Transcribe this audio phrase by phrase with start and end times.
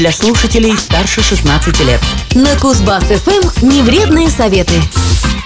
[0.00, 2.00] для слушателей старше 16 лет.
[2.34, 4.72] На Кузбасс-ФМ невредные советы.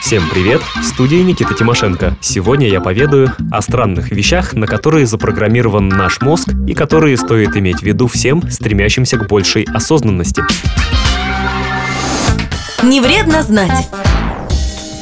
[0.01, 0.63] Всем привет!
[0.81, 2.17] В студии Никита Тимошенко.
[2.21, 7.81] Сегодня я поведаю о странных вещах, на которые запрограммирован наш мозг и которые стоит иметь
[7.81, 10.45] в виду всем, стремящимся к большей осознанности.
[12.85, 13.89] Не вредно знать.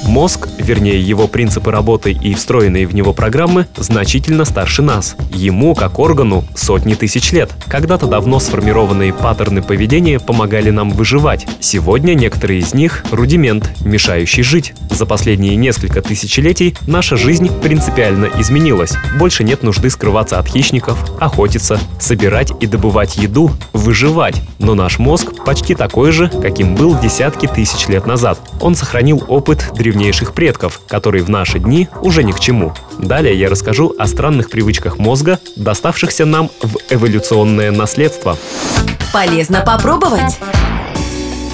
[0.05, 5.17] Мозг, вернее его принципы работы и встроенные в него программы, значительно старше нас.
[5.35, 7.51] Ему, как органу, сотни тысяч лет.
[7.67, 11.47] Когда-то давно сформированные паттерны поведения помогали нам выживать.
[11.61, 14.75] Сегодня некоторые из них– рудимент, мешающий жить.
[14.91, 18.95] За последние несколько тысячелетий наша жизнь принципиально изменилась.
[19.19, 24.41] Больше нет нужды скрываться от хищников, охотиться, собирать и добывать еду, выживать.
[24.59, 28.39] Но наш мозг почти такой же, каким был десятки тысяч лет назад.
[28.61, 32.75] Он сохранил опыт древнейших древнейших предков, которые в наши дни уже ни к чему.
[32.99, 38.37] Далее я расскажу о странных привычках мозга, доставшихся нам в эволюционное наследство.
[39.13, 40.39] Полезно попробовать.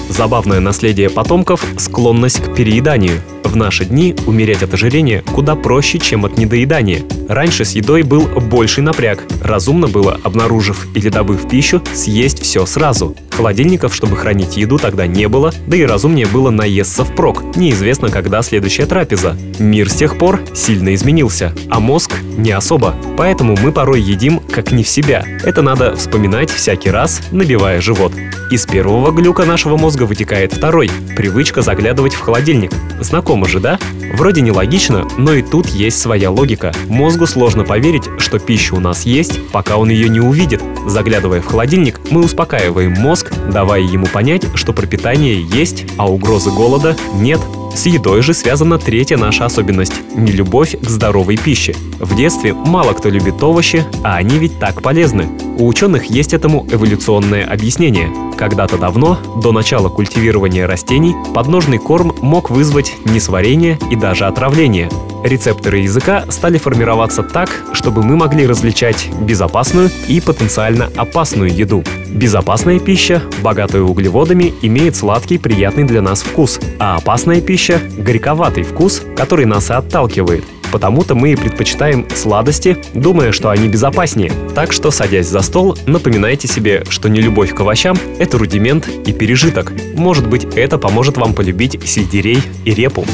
[0.09, 3.21] Забавное наследие потомков– склонность к перееданию.
[3.49, 7.01] В наши дни умереть от ожирения куда проще, чем от недоедания.
[7.27, 9.23] Раньше с едой был больший напряг.
[9.43, 13.15] Разумно было, обнаружив или добыв пищу, съесть все сразу.
[13.31, 17.55] Холодильников, чтобы хранить еду, тогда не было, да и разумнее было наесться впрок.
[17.55, 19.35] Неизвестно, когда следующая трапеза.
[19.57, 22.93] Мир с тех пор сильно изменился, а мозг не особо.
[23.17, 25.23] Поэтому мы порой едим как не в себя.
[25.45, 28.11] Это надо вспоминать всякий раз, набивая живот.
[28.51, 32.73] Из первого глюка нашего мозга вытекает второй– привычка заглядывать в холодильник.
[32.99, 33.79] Знакомо же, да?
[34.15, 36.73] Вроде нелогично, но и тут есть своя логика.
[36.89, 40.61] Мозгу сложно поверить, что пища у нас есть, пока он ее не увидит.
[40.85, 46.97] Заглядывая в холодильник, мы успокаиваем мозг, давая ему понять, что пропитание есть, а угрозы голода
[47.13, 47.39] нет.
[47.73, 51.75] С едой же связана третья наша особенность– нелюбовь к здоровой пище.
[51.99, 55.27] В детстве мало кто любит овощи, а они ведь так полезны.
[55.57, 58.11] У ученых есть этому эволюционное объяснение.
[58.37, 64.89] Когда-то давно, до начала культивирования растений, подножный корм мог вызвать несварение и даже отравление.
[65.23, 71.83] Рецепторы языка стали формироваться так, чтобы мы могли различать безопасную и потенциально опасную еду.
[72.09, 79.03] Безопасная пища, богатая углеводами, имеет сладкий, приятный для нас вкус, а опасная пища– горьковатый вкус,
[79.15, 80.43] который нас и отталкивает.
[80.71, 84.31] Потому-то мы и предпочитаем сладости, думая, что они безопаснее.
[84.53, 89.13] Так что, садясь за стол, напоминайте себе, что не любовь к овощам– это рудимент и
[89.13, 89.71] пережиток.
[89.95, 93.05] Может быть, это поможет вам полюбить сельдерей и репу.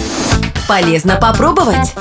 [0.68, 1.94] Полезно попробовать.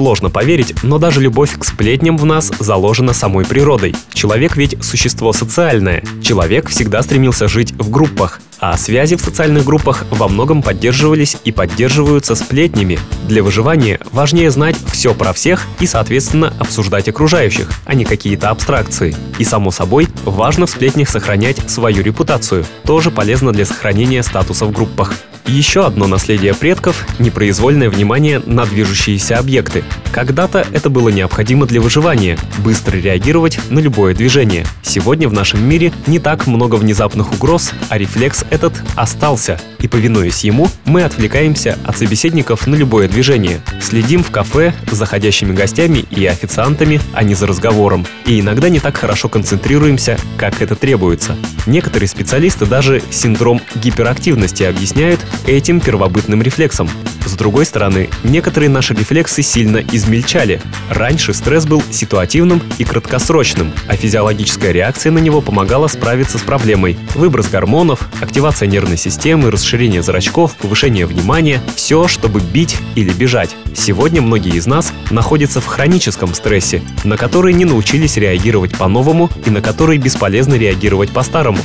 [0.00, 3.94] Сложно поверить, но даже любовь к сплетням в нас заложена самой природой.
[4.14, 6.02] Человек ведь существо социальное.
[6.22, 11.52] Человек всегда стремился жить в группах, а связи в социальных группах во многом поддерживались и
[11.52, 12.98] поддерживаются сплетнями.
[13.26, 19.16] Для выживания важнее знать все про всех и, соответственно, обсуждать окружающих, а не какие-то абстракции.
[19.38, 22.64] И, само собой, важно в сплетнях сохранять свою репутацию.
[22.84, 25.14] Тоже полезно для сохранения статуса в группах.
[25.46, 29.82] Еще одно наследие предков– непроизвольное внимание на движущиеся объекты.
[30.12, 34.64] Когда-то это было необходимо для выживания– быстро реагировать на любое движение.
[34.82, 40.44] Сегодня в нашем мире не так много внезапных угроз, а рефлекс этот остался, и, повинуясь
[40.44, 43.60] ему, мы отвлекаемся от собеседников на любое движение.
[43.80, 48.06] Следим в кафе за заходящими гостями и официантами, а не за разговором.
[48.26, 51.36] И иногда не так хорошо концентрируемся, как это требуется.
[51.66, 56.88] Некоторые специалисты даже синдром гиперактивности объясняют этим первобытным рефлексом.
[57.26, 60.60] С другой стороны, некоторые наши рефлексы сильно измельчали.
[60.88, 66.98] Раньше стресс был ситуативным и краткосрочным, а физиологическая реакция на него помогала справиться с проблемой.
[67.14, 73.56] Выброс гормонов, активация нервной системы, расширение зрачков, повышение внимания– все, чтобы бить или бежать.
[73.74, 79.50] Сегодня многие из нас находятся в хроническом стрессе, на который не научились реагировать по-новому и
[79.50, 81.58] на который бесполезно реагировать по-старому.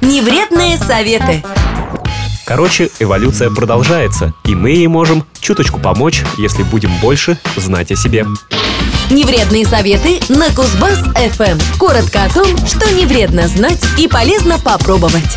[0.00, 1.42] Невредные советы.
[2.54, 8.24] Короче, эволюция продолжается, и мы ей можем чуточку помочь, если будем больше знать о себе.
[9.10, 11.58] Невредные советы на Кузбасс ФМ.
[11.80, 15.36] Коротко о том, что не вредно знать и полезно попробовать.